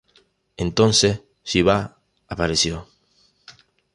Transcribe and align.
Entonces 0.57 1.21
Shivá 1.43 1.97
apareció. 2.27 2.87